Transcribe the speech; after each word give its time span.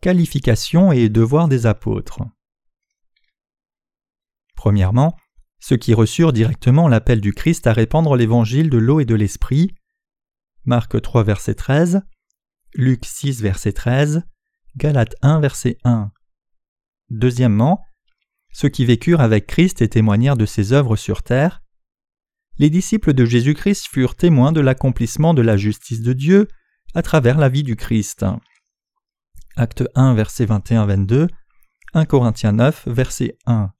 Qualification 0.00 0.92
et 0.92 1.08
devoirs 1.08 1.48
des 1.48 1.66
apôtres. 1.66 2.20
Premièrement, 4.54 5.16
ceux 5.58 5.76
qui 5.76 5.92
reçurent 5.92 6.32
directement 6.32 6.86
l'appel 6.86 7.20
du 7.20 7.32
Christ 7.32 7.66
à 7.66 7.72
répandre 7.72 8.14
l'évangile 8.14 8.70
de 8.70 8.78
l'eau 8.78 9.00
et 9.00 9.04
de 9.04 9.16
l'esprit. 9.16 9.74
Marc 10.64 11.00
3 11.00 11.24
verset 11.24 11.54
13, 11.54 12.02
Luc 12.74 13.04
6 13.04 13.42
verset 13.42 13.72
13, 13.72 14.22
Galates 14.76 15.16
1 15.22 15.40
verset 15.40 15.78
1. 15.82 16.12
Deuxièmement, 17.10 17.82
ceux 18.52 18.68
qui 18.68 18.84
vécurent 18.84 19.20
avec 19.20 19.48
Christ 19.48 19.82
et 19.82 19.88
témoignèrent 19.88 20.36
de 20.36 20.46
ses 20.46 20.72
œuvres 20.72 20.94
sur 20.94 21.24
terre. 21.24 21.60
Les 22.58 22.70
disciples 22.70 23.14
de 23.14 23.24
Jésus-Christ 23.24 23.88
furent 23.88 24.14
témoins 24.14 24.52
de 24.52 24.60
l'accomplissement 24.60 25.34
de 25.34 25.42
la 25.42 25.56
justice 25.56 26.02
de 26.02 26.12
Dieu 26.12 26.46
à 26.94 27.02
travers 27.02 27.38
la 27.38 27.48
vie 27.48 27.64
du 27.64 27.74
Christ. 27.74 28.24
Acte 29.58 29.82
1 29.96 30.14
verset 30.14 30.46
21-22, 30.46 31.26
1 31.92 32.04
Corinthiens 32.04 32.52
9 32.52 32.86
verset 32.86 33.36
1. 33.46 33.72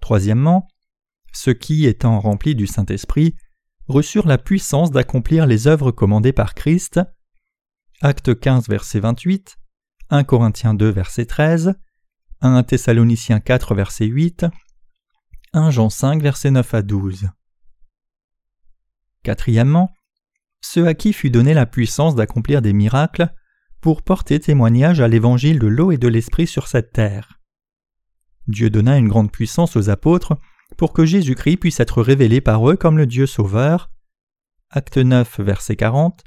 Troisièmement, 0.00 0.68
ceux 1.32 1.52
qui, 1.52 1.84
étant 1.84 2.20
remplis 2.20 2.54
du 2.54 2.68
Saint-Esprit, 2.68 3.34
reçurent 3.88 4.28
la 4.28 4.38
puissance 4.38 4.92
d'accomplir 4.92 5.46
les 5.46 5.66
œuvres 5.66 5.90
commandées 5.90 6.32
par 6.32 6.54
Christ. 6.54 7.00
Acte 8.00 8.38
15, 8.38 8.68
verset 8.68 9.00
28, 9.00 9.58
1 10.10 10.22
Corinthiens 10.22 10.74
2, 10.74 10.90
verset 10.90 11.26
13, 11.26 11.74
1 12.40 12.62
Thessaloniciens 12.62 13.40
4, 13.40 13.74
verset 13.74 14.06
8, 14.06 14.46
1 15.54 15.70
Jean 15.72 15.90
5, 15.90 16.22
verset 16.22 16.52
9 16.52 16.72
à 16.72 16.82
12. 16.82 17.30
Quatrièmement, 19.24 19.90
ceux 20.60 20.86
à 20.86 20.94
qui 20.94 21.12
fut 21.12 21.30
donnée 21.30 21.52
la 21.52 21.66
puissance 21.66 22.14
d'accomplir 22.14 22.62
des 22.62 22.72
miracles 22.72 23.34
pour 23.80 24.02
porter 24.02 24.40
témoignage 24.40 25.00
à 25.00 25.08
l'évangile 25.08 25.58
de 25.58 25.66
l'eau 25.66 25.92
et 25.92 25.98
de 25.98 26.08
l'esprit 26.08 26.46
sur 26.46 26.66
cette 26.68 26.92
terre. 26.92 27.40
Dieu 28.46 28.70
donna 28.70 28.96
une 28.96 29.08
grande 29.08 29.30
puissance 29.30 29.76
aux 29.76 29.90
apôtres 29.90 30.38
pour 30.76 30.92
que 30.92 31.04
Jésus-Christ 31.04 31.58
puisse 31.58 31.80
être 31.80 32.02
révélé 32.02 32.40
par 32.40 32.68
eux 32.68 32.76
comme 32.76 32.98
le 32.98 33.06
Dieu 33.06 33.26
sauveur. 33.26 33.90
Acte 34.70 34.98
9, 34.98 35.40
verset 35.40 35.76
40, 35.76 36.22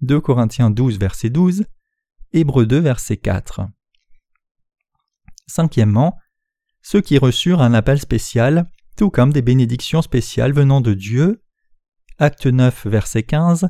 2 0.00 0.20
Corinthiens 0.20 0.70
12, 0.70 0.98
verset 0.98 1.30
12, 1.30 1.64
Hébreux 2.32 2.66
2, 2.66 2.78
verset 2.78 3.16
4. 3.16 3.62
Cinquièmement, 5.46 6.18
ceux 6.82 7.00
qui 7.00 7.18
reçurent 7.18 7.62
un 7.62 7.74
appel 7.74 8.00
spécial, 8.00 8.68
tout 8.96 9.10
comme 9.10 9.32
des 9.32 9.42
bénédictions 9.42 10.02
spéciales 10.02 10.52
venant 10.52 10.80
de 10.80 10.94
Dieu. 10.94 11.42
Acte 12.18 12.46
9, 12.46 12.86
verset 12.86 13.22
15, 13.22 13.68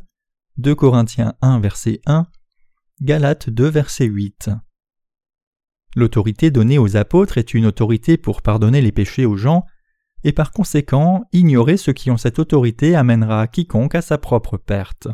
2 0.58 0.74
Corinthiens 0.74 1.34
1, 1.40 1.60
verset 1.60 2.00
1, 2.06 2.26
Galates 3.02 3.50
2, 3.50 3.68
verset 3.68 4.06
8. 4.06 4.48
L'autorité 5.96 6.50
donnée 6.50 6.78
aux 6.78 6.96
apôtres 6.96 7.36
est 7.36 7.52
une 7.52 7.66
autorité 7.66 8.16
pour 8.16 8.40
pardonner 8.40 8.80
les 8.80 8.90
péchés 8.90 9.26
aux 9.26 9.36
gens, 9.36 9.66
et 10.24 10.32
par 10.32 10.50
conséquent, 10.50 11.24
ignorer 11.32 11.76
ceux 11.76 11.92
qui 11.92 12.10
ont 12.10 12.16
cette 12.16 12.38
autorité 12.38 12.96
amènera 12.96 13.48
quiconque 13.48 13.94
à 13.94 14.00
sa 14.00 14.16
propre 14.16 14.56
perte. 14.56 15.08